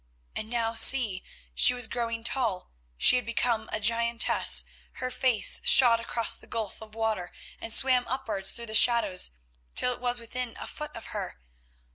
And 0.35 0.49
now, 0.49 0.73
see—she 0.73 1.75
was 1.75 1.85
growing 1.85 2.23
tall, 2.23 2.71
she 2.97 3.17
had 3.17 3.25
become 3.27 3.69
a 3.71 3.79
giantess, 3.79 4.63
her 4.93 5.11
face 5.11 5.61
shot 5.63 5.99
across 5.99 6.35
the 6.35 6.47
gulf 6.47 6.81
of 6.81 6.95
water 6.95 7.31
and 7.59 7.71
swam 7.71 8.07
upwards 8.07 8.51
through 8.51 8.65
the 8.65 8.73
shadows 8.73 9.29
till 9.75 9.93
it 9.93 10.01
was 10.01 10.19
within 10.19 10.57
a 10.59 10.65
foot 10.65 10.89
of 10.95 11.09
her. 11.13 11.39